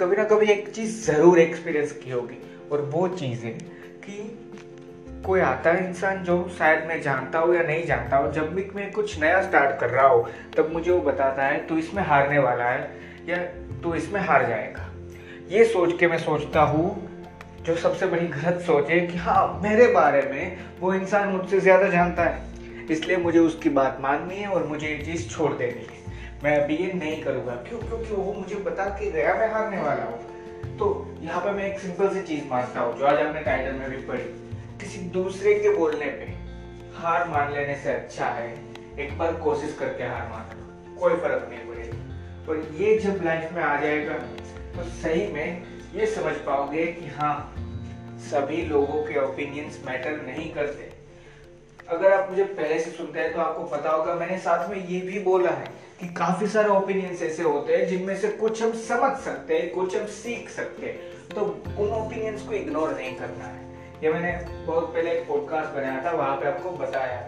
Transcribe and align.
कभी 0.00 0.16
ना 0.16 0.24
कभी 0.24 0.46
एक 0.46 0.68
चीज़ 0.68 1.12
ज़रूर 1.12 1.38
एक्सपीरियंस 1.38 1.92
की 1.92 2.10
होगी। 2.10 2.36
और 2.72 2.80
वो 2.80 3.08
चीज़ 3.08 3.44
है 3.44 3.50
कि 4.04 4.40
कोई 5.26 5.40
आता 5.40 5.72
है 5.72 5.88
इंसान 5.88 6.22
जो 6.24 6.36
शायद 6.58 6.84
मैं 6.88 7.00
जानता 7.02 7.38
हूँ 7.38 7.54
या 7.56 7.62
नहीं 7.62 7.84
जानता 7.86 8.16
हूँ। 8.16 8.32
जब 8.32 8.54
भी 8.54 8.64
मैं 8.74 8.90
कुछ 8.92 9.18
नया 9.20 9.42
स्टार्ट 9.42 9.80
कर 9.80 9.90
रहा 9.90 10.06
हूँ, 10.06 10.26
तब 10.56 10.72
मुझे 10.72 10.90
वो 10.90 11.00
बताता 11.00 11.46
है, 11.46 11.66
तू 11.66 11.78
इसमें 11.78 12.02
हारने 12.02 12.38
वाला 12.38 12.64
है 12.64 12.96
या 13.28 13.36
तू 13.82 13.94
इसमें 13.94 14.20
हार 14.20 14.46
जाएगा? 14.46 14.90
ये 15.48 15.64
सोच 15.64 15.98
के 15.98 16.06
मैं 16.06 16.18
सोचता 16.18 16.60
हूँ, 16.60 17.10
जो 17.62 17.76
सबसे 17.76 18.06
बड़ी 18.06 18.26
गलत 18.26 18.60
सोच 18.60 18.90
है 18.90 19.00
कि 19.00 19.18
हाँ 19.18 19.60
मेरे 19.62 19.86
बारे 19.86 20.22
में 20.22 20.56
वो 20.80 20.94
इंसान 20.94 21.28
मुझसे 21.28 21.60
ज़्यादा 21.60 21.88
जानता 21.88 22.24
है। 22.24 22.86
इसलिए 22.90 23.16
मुझे 23.16 23.38
उसकी 23.38 23.68
बात 23.68 23.98
माननी 24.00 24.36
है 24.36 24.48
और 24.48 24.66
मुझे 24.66 24.88
ये 24.88 24.98
चीज़ 25.04 25.28
छोड़ 25.28 25.52
देनी 25.52 25.86
है। 25.90 26.03
मैं 26.44 26.68
ये 26.70 26.92
नहीं 26.92 27.22
करूँगा। 27.22 27.52
क्यों? 27.68 27.78
क्योंकि 27.80 28.14
वो 28.14 28.32
मुझे 28.32 28.56
बता 28.56 28.84
के 28.98 29.10
गया, 29.10 29.34
मैं 29.34 29.50
हारने 29.52 29.80
वाला 29.82 30.04
हूँ। 30.04 30.76
तो 30.78 30.86
यहाँ 31.22 31.40
पे 31.40 31.50
मैं 31.50 31.64
एक 31.66 31.78
सिंपल 31.80 32.08
सी 32.14 32.22
चीज़ 32.22 32.44
मानता 32.48 32.80
हूँ, 32.80 32.98
जो 32.98 33.06
आज 33.06 33.18
हमने 33.18 33.40
टाइटल 33.42 33.72
में 33.72 33.90
भी 33.90 33.96
पढ़ी। 34.06 34.22
किसी 34.80 34.98
दूसरे 35.10 35.54
के 35.54 35.74
बोलने 35.76 36.06
पे 36.10 36.26
हार 36.96 37.28
मान 37.28 37.52
लेने 37.52 37.76
से 37.76 37.92
अच्छा 37.92 38.26
है, 38.26 38.48
एक 38.98 39.16
बार 39.18 39.34
कोशिश 39.34 39.76
करके 39.78 40.04
हार 40.04 40.28
मान 40.28 40.96
कोई 40.98 41.16
फ़र्क 41.16 41.48
नहीं 41.50 41.68
पड़ेगा 41.68 42.48
और 42.48 42.74
ये 42.80 42.98
जब 42.98 43.24
लाइफ 43.24 43.52
में 43.52 43.62
आ 43.62 43.80
जाएगा 43.80 44.18
तो 44.74 44.84
सही 45.02 45.26
में 45.32 45.62
ये 45.94 46.06
समझ 46.06 46.34
पाओगे 46.46 46.86
कि 46.92 47.06
हाँ 47.16 47.36
सभी 48.30 48.62
लोगों 48.66 49.02
के 49.04 49.18
ओपिनियंस 49.20 49.82
मैटर 49.86 50.22
नहीं 50.26 50.52
करते। 50.54 50.92
अगर 51.88 52.12
आप 52.12 52.30
मुझे 52.30 52.44
पहले 52.44 52.78
से 52.80 52.90
सुनते 52.90 53.20
हैं 53.20 53.32
तो 53.32 53.40
आपको 53.40 53.62
पता 53.66 53.90
होगा, 53.90 54.14
मैंने 54.14 54.38
साथ 54.38 54.68
में 54.70 54.76
ये 54.76 55.00
भी 55.00 55.18
बोला 55.20 55.50
है 55.50 55.66
कि 56.00 56.06
काफ़ी 56.14 56.46
सारे 56.46 56.68
ओपिनियंस 56.68 57.22
ऐसे 57.22 57.42
होते 57.42 57.76
हैं 57.76 57.86
जिनमें 57.88 58.16
से 58.16 58.28
कुछ 58.30 58.62
हम 58.62 58.72
समझ 58.82 59.16
सकते 59.16 59.58
हैं, 59.58 59.70
कुछ 59.70 59.96
हम 59.96 60.06
सीख 60.06 60.48
सकते 60.50 60.86
हैं। 60.86 61.28
तो 61.28 61.42
उन 61.78 61.90
ओपिनियंस 61.94 62.42
को 62.42 62.52
इग्नोर 62.52 62.94
नहीं 62.94 63.14
करना 63.16 63.44
है। 63.44 63.62
ये 64.02 64.12
मैंने 64.12 64.32
बहुत 64.66 64.92
पहले 64.94 65.10
एक 65.10 65.26
पॉडकास्ट 65.28 65.74
बनाया 65.74 66.04
था, 66.04 66.10
वहाँ 66.12 66.36
पे 66.36 66.46
आपको 66.46 66.70
बताया। 66.76 67.20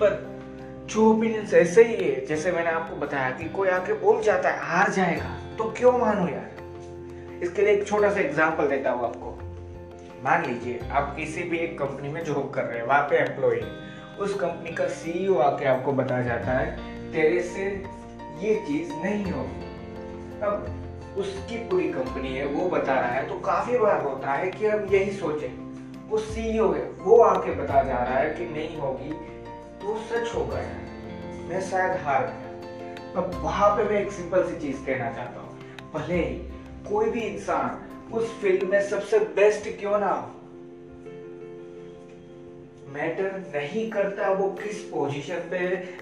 पर 0.00 0.86
जो 0.86 1.10
ओपिनियंस 1.10 1.54
ऐसे 1.54 1.84
ही 1.84 1.94
है, 1.94 2.24
जैसे 2.26 2.52
मैंने 2.52 2.70
आपको 2.70 2.96
बताया 2.96 3.30
कि 3.30 3.48
कोई 3.48 3.68
आके 3.68 3.92
बोल 4.00 4.22
जाता 4.22 4.50
है, 4.50 4.60
हार 4.60 4.90
जाएगा 4.90 5.34
तो 5.58 5.70
क्यों 5.78 5.92
मानो 5.98 6.28
यार? 6.28 7.40
इसके 7.42 7.62
लिए 7.62 7.72
एक 7.72 7.86
छोटा 7.88 8.10
सा 8.10 8.20
एग्ज़ाम्पल 8.20 8.68
देता 8.68 8.90
हूँ 8.90 9.04
आपको। 9.04 9.36
मान 10.24 10.44
लीजिए, 10.46 10.80
आप 10.90 11.14
किसी 11.16 11.42
भी 11.42 11.58
एक 11.58 11.78
कंपनी 11.78 12.08
में 12.08 12.24
जॉब 12.24 12.50
कर 12.54 12.64
रहे 12.64 12.78
हैं, 12.78 12.86
वहाँ 12.86 13.02
पे 13.02 13.16
एम्प्लॉय 13.16 13.60
उस 14.20 14.34
कंपनी 14.34 14.70
का 14.72 14.86
सीईओ 14.90 15.38
आके 15.38 15.64
आपको 15.64 15.92
बता 15.92 16.20
जाता 16.22 16.52
है, 16.52 17.12
तेरे 17.12 17.42
से 17.42 17.64
ये 18.40 18.54
चीज़ 18.66 18.92
नहीं 18.94 19.32
होगी। 19.32 20.40
अब 20.42 21.16
उसकी 21.18 21.56
पूरी 21.68 21.88
कंपनी 21.92 22.34
है, 22.36 22.46
वो 22.46 22.68
बता 22.70 22.94
रहा 22.94 23.10
है 23.10 23.28
तो 23.28 23.38
काफ़ी 23.40 23.78
बार 23.78 24.02
होता 24.02 24.32
है 24.32 24.50
कि 24.50 24.66
हम 24.66 24.84
यही 24.84 25.10
सोचे। 25.12 25.46
वो 26.08 26.18
सीईओ 26.18 26.72
है, 26.72 26.82
वो 26.98 27.20
आके 27.22 27.54
बता 27.54 27.82
जा 27.82 27.96
रहा 27.96 28.18
है 28.18 28.34
कि 28.34 28.46
नहीं 28.46 28.76
होगी 28.78 29.10
तो 29.80 29.96
सच 30.04 30.34
होगा 30.34 30.58
यार 30.58 30.86
मैं 31.48 31.60
शायद 31.60 32.00
हार 32.02 32.22
गया। 32.22 33.20
अब 33.20 33.30
वहाँ 33.42 33.70
पे 33.76 33.84
मैं 33.84 34.00
एक 34.00 34.10
सिंपल 34.12 34.42
सी 34.44 34.60
चीज़ 34.60 34.84
कहना 34.86 35.10
चाहता 35.12 35.40
हूँ। 35.40 35.92
भले 35.92 36.16
ही 36.16 36.34
कोई 36.88 37.10
भी 37.10 37.20
इंसान 37.20 38.14
उस 38.14 38.32
फ़ील्ड 38.40 38.62
में 38.64 38.80
सबसे 38.82 39.18
बेस्ट 39.36 39.68
क्यों 39.80 39.98
ना 39.98 40.10
हो 40.10 40.26
मैटर 42.98 43.42
नहीं 43.56 43.90
करता 43.90 44.28
वो 44.28 44.48
किस 44.50 44.78
पोजीशन 44.82 45.34
पे 45.34 45.58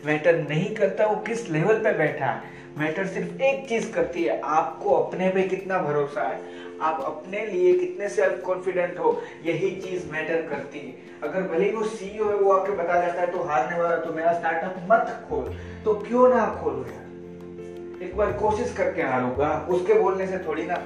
मैटर 0.06 0.36
नहीं 0.48 0.74
करता 0.74 1.06
वो 1.06 1.16
किस 1.16 1.48
लेवल 1.50 1.74
पे 1.74 1.92
बैठा 1.92 2.26
है। 2.26 2.54
मैटर 2.78 3.06
सिर्फ़ 3.06 3.42
एक 3.42 3.68
चीज़ 3.68 3.92
करती 3.92 4.24
है, 4.24 4.40
आपको 4.40 4.94
अपने 4.94 5.28
पे 5.28 5.42
कितना 5.42 5.78
भरोसा 5.78 6.22
है, 6.22 6.40
आप 6.80 7.02
अपने 7.06 7.46
लिए 7.46 7.72
कितने 7.74 8.08
सेल्फ 8.08 8.42
कॉन्फिडेंट 8.46 8.98
हो, 8.98 9.22
यही 9.44 9.70
चीज़ 9.80 10.10
मैटर 10.12 10.42
करती 10.42 10.78
है। 10.78 10.94
अगर 11.22 11.42
भले 11.42 11.70
वो 11.72 11.84
सीईओ 11.84 12.28
है, 12.28 12.36
वो 12.36 12.52
आके 12.52 12.72
बता 12.72 13.00
जाता 13.06 13.20
है 13.20 13.32
तो 13.32 13.42
हारने 13.42 13.78
वाला 13.78 13.96
तो 13.96 14.12
मेरा 14.12 14.32
स्टार्टअप 14.32 14.76
मत 14.90 15.26
खोल। 15.28 15.54
तो 15.84 15.94
क्यों 15.94 16.28
ना 16.28 16.46
खोलो 16.62 16.78
यार? 16.78 18.02
एक 18.02 18.16
बार 18.16 18.32
कोशिश 18.32 18.74
करके 18.76 19.02
हारूँगा, 19.02 19.66
उसके 19.70 19.94
बोलने 19.94 20.26
से 20.26 20.38
थोड़ी 20.38 20.66
ना 20.66 20.82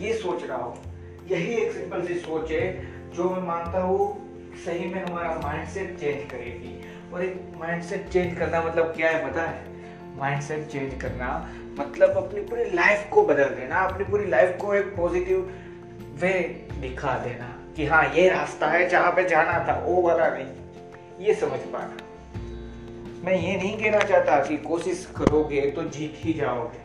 ये 0.00 0.12
सोच 0.14 0.44
रहा 0.44 0.58
हो। 0.58 0.78
यही 1.30 1.54
एक 1.54 1.72
सिंपल 1.72 2.06
सी 2.06 2.14
सोच 2.14 2.50
है, 2.50 2.92
जो 3.10 3.30
मैं 3.30 3.42
मानता 3.42 3.82
हूँ 3.82 4.21
सही 4.56 4.86
में 4.86 5.02
हमारा 5.04 5.34
माइंडसेट 5.42 5.98
चेंज 5.98 6.30
करेगी। 6.30 6.80
और 7.12 7.22
एक 7.24 7.40
माइंडसेट 7.56 8.08
चेंज 8.08 8.38
करना 8.38 8.62
मतलब 8.62 8.92
क्या 8.96 9.10
है 9.10 9.30
पता 9.30 9.42
है? 9.42 9.64
माइंडसेट 10.18 10.66
चेंज 10.68 11.00
करना 11.02 11.28
मतलब 11.78 12.16
अपनी 12.16 12.40
पूरी 12.40 12.64
लाइफ 12.70 13.08
को 13.12 13.22
बदल 13.22 13.48
देना, 13.50 13.76
अपनी 13.76 14.04
पूरी 14.04 14.26
लाइफ 14.26 14.56
को 14.60 14.74
एक 14.74 14.94
पॉजिटिव 14.96 15.50
वे 16.20 16.32
दिखा 16.80 17.18
देना 17.18 17.48
कि 17.76 17.86
हाँ 17.86 18.04
ये 18.14 18.28
रास्ता 18.28 18.66
है 18.66 18.88
जहाँ 18.88 19.12
पे 19.12 19.28
जाना 19.28 19.58
था, 19.68 19.78
वो 19.86 20.02
वाला 20.02 20.28
नहीं। 20.28 21.24
ये 21.26 21.34
समझ 21.34 21.60
पाना। 21.72 21.96
मैं 23.24 23.34
ये 23.34 23.56
नहीं 23.56 23.76
कहना 23.78 23.98
चाहता 23.98 24.38
कि 24.44 24.56
कोशिश 24.58 25.06
करोगे 25.16 25.60
तो 25.70 25.82
जीत 25.84 26.14
ही 26.16 26.32
जाओगे। 26.32 26.80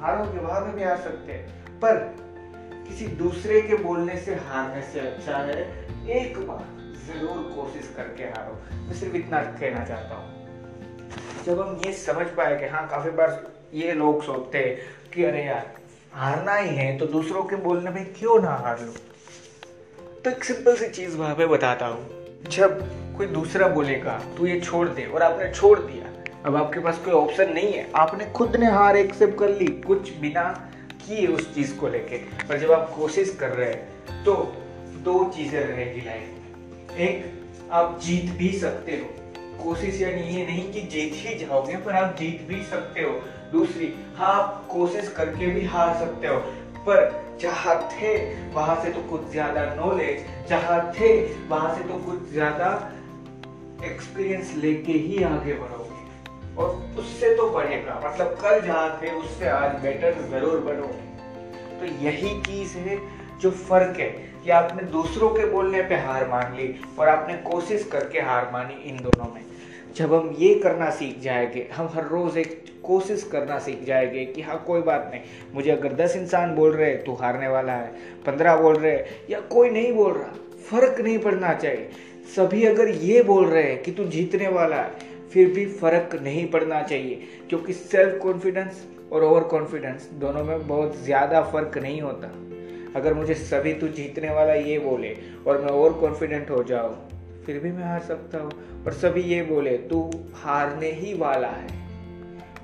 हारोगे 0.00 0.38
वहाँ 0.38 0.60
में 0.60 0.74
भी 0.76 0.82
हार 0.82 0.96
सकते 0.96 1.32
हैं, 1.32 1.46
पर 1.80 1.94
किसी 2.88 3.06
दूसरे 3.06 3.60
के 3.62 3.74
बोलने 3.74 4.16
से 4.16 4.34
हारने 4.34 4.82
से 4.82 5.00
अच्छा 5.00 5.36
है, 5.36 5.62
एक 6.10 6.38
बार 6.38 6.64
ज़रूर 7.06 7.42
कोशिश 7.56 7.92
करके 7.96 8.24
हारो। 8.24 8.54
मैं 8.86 8.94
सिर्फ़ 8.94 9.16
इतना 9.16 9.42
कहना 9.42 9.84
चाहता 9.84 10.14
हूँ। 10.14 11.44
जब 11.44 11.60
हम 11.60 11.80
ये 11.84 11.92
समझ 11.92 12.26
पाए 12.26 12.58
कि 12.58 12.66
हाँ 12.66 12.86
काफ़ी 12.88 13.10
बार 13.10 13.52
ये 13.74 13.92
लोग 13.92 14.22
सोचते 14.22 14.58
हैं 14.58 14.76
कि 15.14 15.24
अरे 15.24 15.44
यार, 15.44 15.74
हारना 16.12 16.54
ही 16.54 16.76
है 16.76 16.98
तो 16.98 17.06
दूसरों 17.06 17.42
के 17.42 17.56
बोलने 17.56 17.90
में 17.90 18.04
क्यों 18.14 18.42
ना 18.42 18.50
हार 18.50 18.80
लो? 18.80 18.92
तो 20.24 20.30
एक 20.30 20.44
सिंपल 20.44 20.76
सी 20.76 20.88
चीज़ 20.88 21.16
वहाँ 21.16 21.34
पे 21.34 21.46
बताता 21.46 21.86
हूँ। 21.86 22.42
जब 22.50 22.80
कोई 23.16 23.26
दूसरा 23.26 23.68
बोलेगा, 23.68 24.20
तू 24.36 24.46
ये 24.46 24.60
छोड़ 24.60 24.88
दे, 24.88 25.04
और 25.04 25.22
आपने 25.22 25.52
छोड़ 25.52 25.78
दिया, 25.78 26.12
अब 26.46 26.56
आपके 26.56 26.80
पास 26.80 26.98
कोई 26.98 27.14
ऑप्शन 27.14 27.52
नहीं 27.52 27.72
है। 27.72 27.90
आपने 27.94 28.26
खुद 28.26 28.56
ने 28.56 28.66
हार 28.66 28.96
एक्सेप्ट 28.96 29.38
कर 29.38 29.48
ली, 29.48 29.66
कुछ 29.66 30.12
बिना 30.16 30.44
किए 31.08 31.26
उस 31.26 31.54
चीज़ 31.54 31.76
को 31.76 31.88
लेके। 31.88 32.16
पर 32.44 32.58
जब 32.58 32.72
आप 32.72 32.92
कोशिश 32.96 33.36
कर 33.40 33.48
रहे 33.48 33.70
हैं 33.70 34.24
तो 34.24 34.34
दो 35.04 35.24
चीज़ें 35.36 35.60
रहेगी 35.60 36.00
लाइफ 36.00 36.28
में। 36.30 36.96
एक, 36.98 37.24
आप 37.72 37.98
जीत 38.02 38.30
भी 38.38 38.52
सकते 38.58 38.92
हो। 38.92 39.06
कोशिश 39.64 40.00
यानी 40.00 40.22
ये 40.28 40.44
नहीं 40.46 40.72
कि 40.72 40.80
जीत 40.82 41.12
ही 41.14 41.34
जाओगे, 41.38 41.76
पर 41.76 41.92
आप 41.92 42.16
जीत 42.16 42.46
भी 42.48 42.62
सकते 42.64 43.02
हो। 43.02 43.12
दूसरी 43.52 43.92
हाँ 44.16 44.32
आप 44.34 44.66
कोशिश 44.70 45.08
करके 45.16 45.46
भी 45.46 45.64
हार 45.66 45.94
सकते 45.98 46.26
हो। 46.26 46.38
पर 46.86 47.26
जहाँ 47.40 47.76
थे, 47.92 48.14
वहाँ 48.52 48.82
से 48.84 48.92
तो 48.92 49.00
कुछ 49.00 49.30
ज़्यादा 49.30 49.64
नॉलेज 49.74 50.48
जहाँ 50.48 50.80
थे, 50.92 51.10
वहाँ 51.46 51.74
से 51.76 51.82
तो 51.88 51.98
कुछ 52.04 52.30
ज़्यादा 52.32 52.70
एक्सपीरियंस 53.84 54.54
लेके 54.56 54.92
ही 54.92 55.22
आगे 55.24 55.52
बढ़ोगे 55.54 55.77
और 56.58 56.96
उससे 56.98 57.34
तो 57.36 57.48
बढ़ेगा। 57.50 58.00
मतलब 58.04 58.36
कल 58.42 58.60
जहाँ 58.60 58.98
थे, 59.02 59.10
उससे 59.12 59.48
आज 59.48 59.80
बेटर 59.82 60.22
ज़रूर 60.30 60.58
बनोगे 60.60 61.06
तो 61.78 61.86
यही 62.04 62.40
चीज़ 62.42 62.76
है 62.78 62.98
जो 63.40 63.50
फ़र्क 63.50 63.98
है 64.00 64.08
कि 64.44 64.50
आपने 64.52 64.82
दूसरों 64.90 65.28
के 65.30 65.44
बोलने 65.46 65.82
पे 65.82 65.94
हार 65.96 66.28
मान 66.28 66.54
ली 66.56 66.74
और 66.98 67.08
आपने 67.08 67.34
कोशिश 67.42 67.88
करके 67.92 68.20
हार 68.20 68.50
मानी 68.52 68.82
इन 68.84 68.96
दोनों 68.96 69.32
में। 69.34 69.44
जब 69.96 70.14
हम 70.14 70.34
ये 70.38 70.54
करना 70.54 70.90
सीख 70.90 71.20
जाएँगे, 71.20 71.68
हम 71.74 71.90
हर 71.94 72.04
रोज 72.04 72.36
एक 72.38 72.64
कोशिश 72.84 73.22
करना 73.32 73.58
सीख 73.58 73.84
जाएँगे 73.84 74.24
कि 74.24 74.42
हाँ 74.42 74.62
कोई 74.66 74.80
बात 74.82 75.08
नहीं, 75.12 75.20
मुझे 75.54 75.70
अगर 75.70 75.92
दस 75.94 76.16
इंसान 76.16 76.54
बोल 76.54 76.72
रहे 76.72 76.94
तो 76.96 77.14
हारने 77.14 77.48
वाला 77.48 77.72
है, 77.72 77.90
पंद्रह 78.26 78.56
बोल 78.56 78.76
रहे 78.76 78.96
या 79.30 79.40
कोई 79.50 79.70
नहीं 79.70 79.92
बोल 79.92 80.12
रहा, 80.12 80.32
फ़र्क 80.70 81.00
नहीं 81.00 81.18
पड़ना 81.18 81.52
चाहिए। 81.54 81.90
सभी 82.36 82.64
अगर 82.66 82.88
ये 82.88 83.22
बोल 83.22 83.46
रहे 83.46 83.62
हैं 83.62 83.82
कि 83.82 83.92
तू 83.92 84.04
जीतने 84.06 84.48
वाला 84.48 84.76
है 84.76 85.16
फिर 85.32 85.48
भी 85.52 85.64
फ़र्क 85.72 86.14
नहीं 86.22 86.46
पड़ना 86.50 86.82
चाहिए, 86.82 87.28
क्योंकि 87.48 87.72
सेल्फ 87.72 88.18
कॉन्फिडेंस 88.22 88.86
और 89.12 89.24
ओवर 89.24 89.42
कॉन्फिडेंस 89.48 90.08
दोनों 90.14 90.44
में 90.44 90.66
बहुत 90.68 90.96
ज़्यादा 90.96 91.42
फ़र्क 91.42 91.78
नहीं 91.78 92.00
होता। 92.02 92.28
अगर 92.96 93.14
मुझे 93.14 93.34
सभी 93.34 93.72
तू 93.72 93.88
जीतने 93.88 94.30
वाला 94.30 94.52
ये 94.54 94.78
बोले 94.78 95.16
और 95.46 95.60
मैं 95.62 95.70
ओवर 95.70 95.92
कॉन्फिडेंट 96.00 96.50
हो 96.50 96.62
जाऊँ, 96.62 96.94
फिर 97.46 97.58
भी 97.58 97.72
मैं 97.72 97.84
हार 97.84 98.00
सकता 98.02 98.38
हूँ। 98.38 98.50
और 98.86 98.92
सभी 98.94 99.22
ये 99.24 99.42
बोले, 99.42 99.76
तू 99.78 100.10
हारने 100.34 100.90
ही 100.92 101.12
वाला 101.14 101.48
है। 101.48 101.76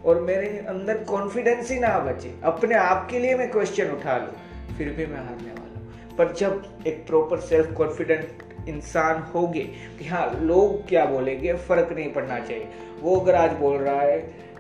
और 0.05 0.21
मेरे 0.21 0.49
अंदर 0.69 1.05
कॉन्फिडेंस 1.05 1.71
ही 1.71 1.79
ना 1.81 1.99
बचे। 1.99 2.35
अपने 2.45 2.75
आप 2.77 3.07
के 3.11 3.19
लिए 3.19 3.35
मैं 3.35 3.51
क्वेश्चन 3.51 3.91
उठा 3.91 4.17
लूँ, 4.19 4.77
फिर 4.79 4.89
भी 4.89 5.07
मैं 5.07 5.19
हारने 5.19 5.51
वाला 5.51 5.79
हूँ। 5.79 6.17
पर 6.17 6.33
जब 6.33 6.83
एक 6.87 7.07
प्रॉपर 7.07 7.41
सेल्फ 7.43 7.73
कॉन्फिडेंट 7.73 8.43
इंसान 8.69 9.23
होगे 9.35 9.63
कि 9.99 10.05
हाँ 10.05 10.41
लोग 10.41 10.89
क्या 10.89 11.05
बोलेंगे, 11.05 11.55
फ़र्क 11.55 11.93
नहीं 11.93 12.13
पड़ना 12.13 12.39
चाहिए। 12.39 12.69
वो 13.01 13.17
अगर 13.21 13.35
आज 13.35 13.53
बोल 13.53 13.77
रहा 13.77 14.01
है, 14.01 14.19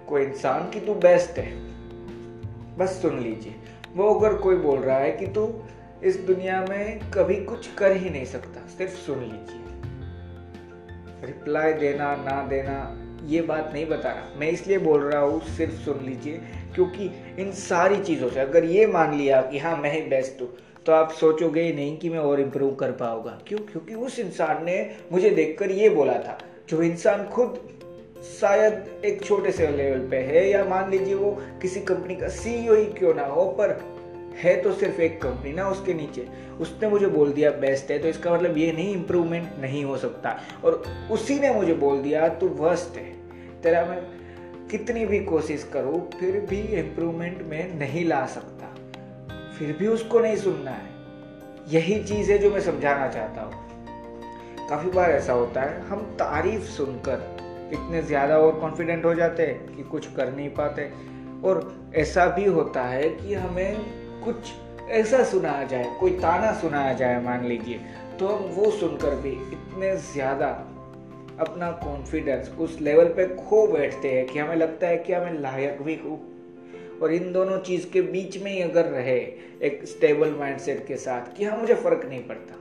कोई 0.08 0.22
इंसान 0.22 0.70
कि 0.70 0.80
तू 0.80 0.94
बेस्ट 0.94 1.38
है, 1.38 1.52
बस 2.78 3.00
सुन 3.02 3.18
लीजिए। 3.18 3.54
वो 3.96 4.14
अगर 4.14 4.34
कोई 4.34 4.56
बोल 4.56 4.78
रहा 4.78 4.98
है 4.98 5.12
कि 5.12 5.26
तू 5.26 5.62
इस 6.04 6.16
दुनिया 6.16 6.60
में 6.68 7.10
कभी 7.10 7.36
कुछ 7.44 7.74
कर 7.74 7.96
ही 7.96 8.10
नहीं 8.10 8.24
सकता, 8.24 8.66
सिर्फ़ 8.68 8.92
सुन 8.92 9.20
लीजिए। 9.20 9.62
रिप्लाई 11.26 11.72
देना, 11.72 12.14
ना 12.16 12.42
देना, 12.46 13.00
ये 13.26 13.40
बात 13.42 13.70
नहीं 13.74 13.86
बता 13.86 14.10
रहा। 14.12 14.38
मैं 14.40 14.48
इसलिए 14.48 14.78
बोल 14.78 15.00
रहा 15.00 15.20
हूँ, 15.20 15.40
सिर्फ़ 15.40 15.74
सुन 15.74 16.04
लीजिए, 16.04 16.40
क्योंकि 16.74 17.10
इन 17.38 17.52
सारी 17.52 18.02
चीज़ों 18.02 18.28
से, 18.28 18.40
अगर 18.40 18.64
ये 18.64 18.86
मान 18.86 19.14
लिया 19.14 19.40
कि 19.42 19.58
हाँ 19.58 19.76
मैं 19.76 19.92
ही 19.92 20.02
बेस्ट 20.02 20.42
हूँ 20.42 20.48
तो 20.86 20.92
आप 20.92 21.12
सोचोगे 21.12 21.60
ही 21.60 21.72
नहीं 21.72 21.98
कि 21.98 22.08
मैं 22.08 22.19
और 22.19 22.40
इम्प्रूव 22.40 22.75
कर 22.75 22.92
पाऊँगा। 22.92 23.40
क्यों? 23.46 23.58
क्योंकि 23.58 23.94
उस 23.94 24.19
इंसान 24.19 24.64
ने 24.64 24.90
मुझे 25.12 25.31
देखकर 25.31 25.70
ये 25.70 25.88
बोला 25.88 26.14
था, 26.14 26.38
जो 26.69 26.82
इंसान 26.82 27.25
खुद 27.25 27.69
शायद 28.40 29.02
एक 29.04 29.22
छोटे 29.22 29.52
से 29.52 29.69
लेवल 29.69 30.08
पे 30.08 30.16
है, 30.16 30.50
या 30.50 30.64
मान 30.64 30.90
लीजिए 30.90 31.14
वो 31.14 31.42
किसी 31.62 31.81
कंपनी 31.81 32.16
का 32.16 32.28
सीईओ 32.28 32.75
ही 32.75 32.84
क्यों 32.84 33.14
ना 33.14 33.26
हो, 33.26 33.44
पर 33.44 33.94
है 34.36 34.62
तो 34.62 34.72
सिर्फ़ 34.72 35.00
एक 35.00 35.22
कंपनी 35.22 35.52
ना, 35.52 35.69
उसके 35.69 35.94
नीचे। 35.94 36.28
उसने 36.60 36.88
मुझे 36.88 37.06
बोल 37.06 37.32
दिया, 37.32 37.50
बेस्ट 37.50 37.90
है। 37.90 37.98
तो 37.98 38.08
इसका 38.08 38.34
मतलब 38.34 38.58
ये 38.58 38.72
नहीं 38.72 38.92
इम्प्रूवमेंट 38.92 39.48
नहीं 39.60 39.84
हो 39.84 39.96
सकता। 39.96 40.40
और 40.64 40.82
उसी 41.10 41.38
ने 41.38 41.50
मुझे 41.50 41.75
बोल 41.75 42.02
दिया, 42.02 42.28
तू 42.28 42.48
वर्स्ट 42.48 42.96
है। 42.96 43.12
तेरा 43.62 43.84
मैं 43.84 44.02
कितनी 44.69 45.06
भी 45.06 45.20
कोशिश 45.20 45.70
करूँ, 45.72 46.10
फिर 46.20 46.40
भी 46.40 46.60
इम्प्रूवमेंट 46.60 47.42
में 47.42 47.78
नहीं 47.78 48.04
ला 48.04 48.26
सकता। 48.26 48.53
फिर 49.58 49.76
भी 49.76 49.86
उसको 49.86 50.20
नहीं 50.20 50.36
सुनना 50.36 50.70
है। 50.70 50.92
यही 51.68 52.02
चीज़ 52.04 52.32
है 52.32 52.38
जो 52.38 52.50
मैं 52.50 52.60
समझाना 52.60 53.08
चाहता 53.08 53.42
हूँ। 53.42 54.68
काफ़ी 54.68 54.90
बार 54.90 55.10
ऐसा 55.10 55.32
होता 55.32 55.60
है, 55.60 55.80
हम 55.80 56.02
तारीफ़ 56.18 56.64
सुनकर 56.66 57.70
इतने 57.72 58.02
ज़्यादा 58.02 58.38
और 58.38 58.60
कॉन्फिडेंट 58.60 59.04
हो 59.04 59.14
जाते 59.14 59.46
हैं 59.46 59.76
कि 59.76 59.82
कुछ 59.82 60.06
कर 60.14 60.32
नहीं 60.32 60.48
पाते। 60.50 60.90
और 61.44 61.90
ऐसा 61.94 62.26
भी 62.26 62.44
होता 62.44 62.82
है 62.82 63.08
कि 63.10 63.34
हमें 63.34 63.76
कुछ 64.24 64.52
ऐसा 64.90 65.22
सुनाया 65.24 65.64
जाए, 65.64 65.84
कोई 66.00 66.10
ताना 66.10 66.52
सुनाया 66.52 66.92
जाए, 66.92 67.20
मान 67.22 67.44
लीजिए 67.44 67.80
तो 68.18 68.28
हम 68.28 68.44
वो 68.54 68.70
सुनकर 68.70 69.14
भी 69.16 69.30
इतने 69.30 69.96
ज़्यादा 70.04 70.46
अपना 71.40 71.70
कॉन्फिडेंस 71.84 72.50
उस 72.60 72.80
लेवल 72.80 73.08
पे 73.08 73.26
खो 73.36 73.66
बैठते 73.66 74.10
हैं 74.10 74.26
कि 74.26 74.38
हमें 74.38 74.56
लगता 74.56 74.86
है 74.86 74.98
कि 74.98 75.12
हमें 75.12 75.40
लायक 75.40 75.82
भी 75.82 75.94
और 77.02 77.12
इन 77.12 77.32
दोनों 77.32 77.58
चीज़ 77.58 77.91
के 77.91 78.02
बीच 78.02 78.43
में 78.43 78.52
ही 78.52 78.61
अगर 78.61 78.85
रहे 78.85 79.19
एक 79.62 79.81
स्टेबल 79.85 80.31
माइंडसेट 80.31 80.87
के 80.87 80.96
साथ 80.96 81.37
कि 81.37 81.44
हाँ 81.44 81.58
मुझे 81.58 81.75
फ़र्क 81.75 82.06
नहीं 82.08 82.23
पड़ता। 82.23 82.55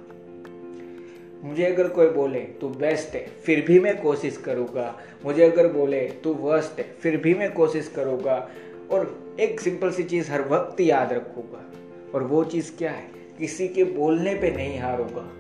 मुझे 1.44 1.66
अगर 1.66 1.88
कोई 1.88 2.08
बोले, 2.08 2.40
तू 2.40 2.70
बेस्ट 2.70 3.16
है, 3.16 3.28
फिर 3.44 3.66
भी 3.66 3.80
मैं 3.80 4.02
कोशिश 4.02 4.38
करूँगा। 4.38 5.00
मुझे 5.26 5.44
अगर 5.44 5.68
बोले, 5.68 6.02
तू 6.02 6.34
वर्स्ट 6.34 6.80
है, 6.80 6.96
फिर 7.00 7.18
भी 7.18 7.34
मैं 7.34 7.54
कोशिश 7.54 7.88
करूँगा। 7.96 8.50
और 8.92 9.34
एक 9.40 9.60
सिंपल 9.60 9.92
सी 9.92 10.04
चीज़ 10.04 10.32
हर 10.32 10.42
वक्त 10.42 10.82
याद 10.82 11.14
रखूँगा। 11.14 11.72
और 12.16 12.24
वो 12.24 12.44
चीज़ 12.44 12.78
क्या 12.78 12.92
है? 12.92 13.08
किसी 13.40 13.68
के 13.68 13.84
बोलने 13.84 14.36
पे 14.36 14.52
नहीं 14.52 14.80
हारूँगा, 14.80 15.32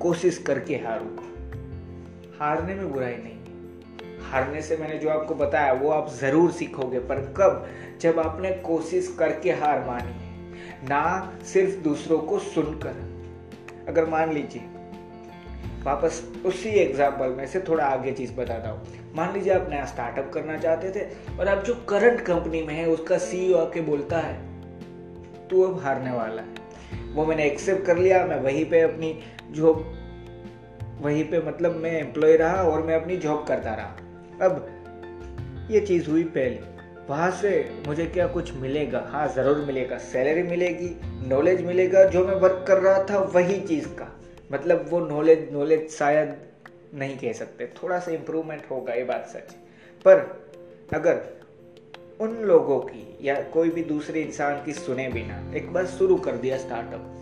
कोशिश 0.00 0.38
करके 0.38 0.74
हारूँगा। 0.74 1.22
हारने 2.38 2.74
में 2.74 2.92
बुराई 2.92 3.14
नहीं। 3.14 3.37
हारने 4.30 4.62
से 4.62 4.76
मैंने 4.76 4.98
जो 4.98 5.08
आपको 5.08 5.34
बताया, 5.34 5.72
वो 5.72 5.90
आप 5.90 6.08
ज़रूर 6.10 6.50
सीखोगे, 6.50 6.98
पर 6.98 7.20
कब? 7.36 7.68
जब 8.00 8.18
आपने 8.18 8.50
कोशिश 8.50 9.16
करके 9.18 9.50
हार 9.50 9.84
मानी। 9.84 10.26
ना 10.88 11.32
सिर्फ़ 11.44 11.76
दूसरों 11.76 12.18
को 12.18 12.38
सुनकर। 12.38 12.94
अगर 13.88 14.06
मान 14.06 14.32
लीजिए, 14.32 14.62
वापस 15.84 16.22
उसी 16.46 16.68
एग्ज़ाम्पल 16.68 17.28
में 17.28 17.46
से 17.46 17.60
थोड़ा 17.60 17.84
आगे 17.84 18.12
चीज़ 18.12 18.32
बताता 18.32 18.68
हूँ। 18.68 19.12
मान 19.16 19.32
लीजिए 19.32 19.52
आप 19.52 19.66
नया 19.70 19.84
स्टार्टअप 19.84 20.30
करना 20.34 20.58
चाहते 20.58 20.90
थे, 20.90 21.04
और 21.38 21.48
आप 21.48 21.64
जो 21.64 21.74
करंट 21.74 22.20
कंपनी 22.20 22.62
में 22.62 22.74
है, 22.74 22.86
उसका 22.86 23.18
सीईओ 23.18 23.56
आके 23.56 23.80
बोलता 23.80 24.18
है, 24.18 24.34
तू 25.48 25.62
अब 25.62 25.80
हारने 25.80 26.10
वाला 26.10 26.42
है। 26.42 27.14
वो 27.14 27.24
मैंने 27.26 27.44
एक्सेप्ट 27.44 27.86
कर 27.86 27.98
लिया, 27.98 28.24
मैं 28.26 28.40
वहीं 28.40 28.64
पे 28.70 28.80
अपनी 28.80 29.18
जॉब 29.50 29.94
वहीं 31.02 31.24
पे 31.24 31.38
मतलब 31.38 31.76
मैं 31.76 31.90
एम्प्लॉय 31.90 32.36
रहा, 32.36 32.62
और 32.62 32.82
मैं 32.82 32.94
अपनी 32.94 33.16
जॉब 33.16 33.44
करता 33.48 33.74
रहा। 33.74 33.96
अब 34.42 35.68
ये 35.70 35.80
चीज़ 35.80 36.10
हुई 36.10 36.24
पहले। 36.26 36.76
वहाँ 37.08 37.30
से 37.30 37.50
मुझे 37.86 38.06
क्या 38.06 38.26
कुछ 38.26 38.52
मिलेगा? 38.54 39.04
हाँ 39.08 39.26
ज़रूर 39.34 39.64
मिलेगा। 39.66 39.98
सैलरी 39.98 40.42
मिलेगी, 40.42 40.90
नॉलेज 41.28 41.64
मिलेगा, 41.66 42.04
जो 42.04 42.24
मैं 42.26 42.34
वर्क 42.34 42.64
कर 42.68 42.78
रहा 42.78 43.04
था 43.10 43.18
वही 43.34 43.60
चीज़ 43.60 43.88
का। 43.90 44.12
मतलब 44.52 44.86
वो 44.90 45.00
नॉलेज 45.00 45.48
नॉलेज 45.52 45.88
शायद 45.90 46.36
नहीं 46.94 47.16
कह 47.18 47.32
सकते। 47.32 47.66
थोड़ा 47.82 47.98
सा 47.98 48.12
इम्प्रूवमेंट 48.12 48.62
होगा, 48.70 48.94
ये 48.94 49.04
बात 49.04 49.26
सच 49.28 49.52
पर 50.04 50.18
अगर 50.94 51.20
उन 52.20 52.36
लोगों 52.44 52.78
की 52.80 53.18
या 53.22 53.34
कोई 53.52 53.70
भी 53.70 53.82
दूसरे 53.84 54.20
इंसान 54.20 54.64
की 54.64 54.72
सुने 54.72 55.08
बिना, 55.08 55.42
एक 55.56 55.72
बार 55.72 55.86
शुरू 55.88 56.16
कर 56.18 56.36
दिया 56.36 56.56
स्टार्टअप 56.58 57.14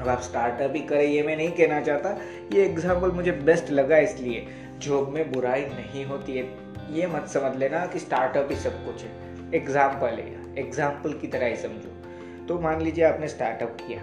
अब 0.00 0.08
आप 0.08 0.20
स्टार्टअप 0.22 0.72
ही 0.74 0.80
करें, 0.82 1.04
ये 1.04 1.22
मैं 1.22 1.36
नहीं 1.36 1.50
कहना 1.50 1.80
चाहता। 1.80 2.10
ये 2.52 2.64
एग्ज़ाम्पल 2.64 3.10
मुझे 3.10 3.32
बेस्ट 3.32 3.70
लगा 3.70 3.96
इसलिए। 3.98 4.46
जॉब 4.80 5.08
में 5.08 5.30
बुराई 5.32 5.64
नहीं 5.64 6.04
होती 6.04 6.36
है, 6.36 6.44
ये 6.90 7.06
मत 7.06 7.26
समझ 7.28 7.56
लेना 7.56 7.84
कि 7.86 7.98
स्टार्टअप 7.98 8.48
ही 8.50 8.56
सब 8.56 8.84
कुछ 8.86 9.02
है। 9.02 9.10
एग्ज़ाम्पल 9.54 10.18
है 10.18 10.58
एग्ज़ाम्पल 10.58 11.12
की 11.12 11.26
तरह 11.26 11.46
ही 11.46 11.56
समझो। 11.56 12.46
तो 12.46 12.58
मान 12.60 12.80
लीजिए 12.80 13.04
आपने 13.04 13.28
स्टार्टअप 13.28 13.76
किया। 13.80 14.00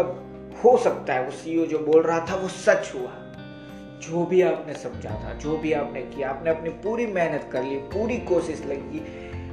अब 0.00 0.60
हो 0.64 0.76
सकता 0.78 1.14
है 1.14 1.24
वो 1.24 1.30
सीईओ 1.32 1.66
जो 1.66 1.78
बोल 1.78 2.02
रहा 2.02 2.26
था 2.26 2.36
वो 2.36 2.48
सच 2.48 2.92
हुआ। 2.94 3.10
जो 4.02 4.24
भी 4.26 4.40
आपने 4.42 4.74
समझा 4.74 5.10
था, 5.14 5.32
जो 5.34 5.56
भी 5.56 5.72
आपने 5.72 6.00
किया, 6.02 6.30
आपने 6.30 6.50
अपनी 6.50 6.70
पूरी 6.84 7.06
मेहनत 7.06 7.48
कर 7.52 7.62
ली, 7.62 7.76
पूरी 7.94 8.16
कोशिश 8.18 8.64
लगी 8.66 9.00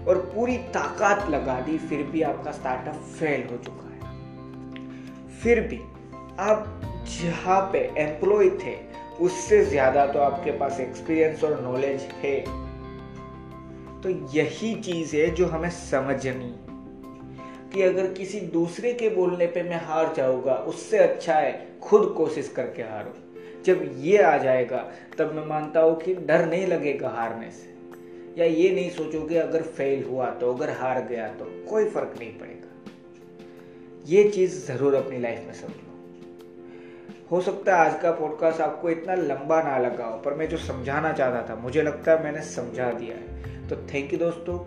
और 0.05 0.17
पूरी 0.35 0.57
ताकत 0.73 1.29
लगा 1.29 1.59
दी, 1.61 1.77
फिर 1.77 2.03
भी 2.03 2.21
आपका 2.21 2.51
स्टार्टअप 2.51 3.01
फेल 3.19 3.47
हो 3.51 3.57
चुका 3.57 3.87
है। 3.87 5.37
फिर 5.39 5.61
भी 5.61 5.79
आप 6.39 6.81
जहाँ 7.11 7.61
पे 7.73 7.79
एम्प्लॉय 7.97 8.49
थे 8.63 8.73
उससे 9.21 9.65
ज़्यादा 9.65 10.05
तो 10.07 10.19
आपके 10.19 10.51
पास 10.51 10.79
एक्सपीरियंस 10.79 11.43
और 11.43 11.61
नॉलेज 11.61 12.01
है। 12.01 12.39
तो 14.01 14.09
यही 14.09 14.75
चीज़ 14.75 15.15
है 15.15 15.29
जो 15.31 15.45
हमें 15.45 15.69
समझनी। 15.69 16.55
कि 17.73 17.81
अगर 17.81 18.13
किसी 18.13 18.39
दूसरे 18.39 18.93
के 18.93 19.09
बोलने 19.09 19.47
पे 19.47 19.63
मैं 19.63 19.81
हार 19.85 20.13
जाऊँगा, 20.17 20.53
उससे 20.53 20.97
अच्छा 20.97 21.33
है 21.33 21.67
खुद 21.81 22.13
कोशिश 22.17 22.49
करके 22.49 22.81
हारो। 22.81 23.13
जब 23.65 23.95
ये 23.97 24.17
आ 24.17 24.37
जाएगा, 24.37 24.77
तब 25.17 25.33
मैं 25.33 25.45
मानता 25.45 25.79
हूँ 25.79 25.99
कि 26.01 26.13
डर 26.15 26.45
नहीं 26.45 26.67
लगेगा 26.67 27.09
हारने 27.09 27.51
से। 27.51 27.67
या 28.37 28.45
ये 28.45 28.69
नहीं 28.71 28.89
सोचोगे, 28.89 29.37
अगर 29.37 29.61
फेल 29.61 30.03
हुआ 30.03 30.29
तो 30.29 30.53
अगर 30.53 30.69
हार 30.69 31.03
गया 31.03 31.27
तो 31.27 31.65
कोई 31.69 31.85
फ़र्क 31.85 32.15
नहीं 32.19 32.31
पड़ेगा। 32.31 32.91
ये 34.05 34.29
चीज़ 34.29 34.65
ज़रूर 34.67 34.95
अपनी 34.95 35.19
लाइफ 35.19 35.43
में 35.47 35.53
समझो। 35.53 35.88
हो 37.31 37.39
सकता 37.41 37.75
है 37.75 37.85
आज 37.85 37.99
का 38.01 38.11
पॉडकास्ट 38.11 38.61
आपको 38.61 38.89
इतना 38.89 39.15
लंबा 39.15 39.61
ना 39.63 39.77
लगा 39.77 40.05
हो, 40.05 40.17
पर 40.17 40.33
मैं 40.33 40.47
जो 40.49 40.57
समझाना 40.57 41.11
चाहता 41.13 41.41
था, 41.49 41.55
मुझे 41.55 41.81
लगता 41.81 42.11
है 42.11 42.23
मैंने 42.23 42.41
समझा 42.43 42.91
दिया 42.91 43.15
है। 43.15 43.67
तो 43.67 43.75
थैंक 43.93 44.13
यू 44.13 44.19
दोस्तों, 44.19 44.57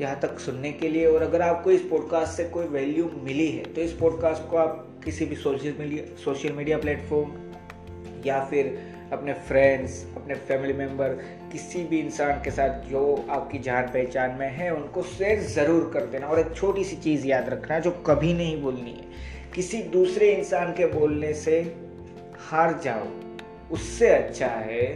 यहाँ 0.00 0.18
तक 0.20 0.38
सुनने 0.38 0.72
के 0.72 0.88
लिए, 0.88 1.06
और 1.06 1.22
अगर 1.22 1.42
आपको 1.42 1.70
इस 1.70 1.82
पॉडकास्ट 1.82 2.32
से 2.32 2.44
कोई 2.44 2.66
वैल्यू 2.66 3.10
मिली 3.24 3.50
है 3.50 3.64
तो 3.64 3.80
इस 3.80 3.92
पॉडकास्ट 3.92 4.48
को 4.50 4.56
आप 4.56 4.86
किसी 5.04 5.26
भी 5.26 5.36
social 5.36 5.74
media 5.78 6.04
social 6.24 6.52
media 6.52 6.78
platform 6.78 7.32
या 8.26 8.44
फिर 8.44 8.78
अपने 9.12 9.32
फ्रेंड्स 9.48 10.04
अपने 10.16 10.34
फैमिली 10.34 10.72
मेंबर 10.72 11.18
किसी 11.52 11.84
भी 11.84 12.00
इंसान 12.00 12.42
के 12.44 12.50
साथ 12.50 12.88
जो 12.90 13.02
आपकी 13.30 13.58
जान 13.58 13.86
पहचान 13.86 14.36
में 14.40 14.48
है, 14.48 14.70
उनको 14.74 15.02
शेयर 15.02 15.40
ज़रूर 15.48 15.90
कर 15.94 16.06
देना। 16.06 16.26
और 16.26 16.40
एक 16.40 16.54
छोटी 16.56 16.84
सी 16.84 16.96
चीज़ 16.96 17.26
याद 17.26 17.48
रखना, 17.48 17.78
जो 17.78 17.90
कभी 18.06 18.34
नहीं 18.34 18.62
बोलनी 18.62 18.90
है। 18.90 19.52
किसी 19.54 19.82
दूसरे 19.82 20.32
इंसान 20.32 20.72
के 20.72 20.86
बोलने 20.88 21.32
से 21.34 21.62
हार 22.40 22.78
जाओ। 22.84 23.06
उससे 23.72 24.08
अच्छा 24.08 24.46
है 24.46 24.86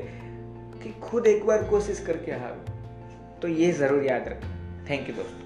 कि 0.83 0.95
खुद 1.03 1.27
एक 1.27 1.47
बार 1.47 1.65
कोशिश 1.65 2.01
करके 2.01 2.33
हारो। 2.33 3.39
तो 3.43 3.49
ये 3.49 3.73
ज़रूर 3.73 4.05
याद 4.05 4.29
रखो 4.29 4.49
थैंक 4.91 5.09
यू 5.09 5.15
दोस्तों। 5.15 5.44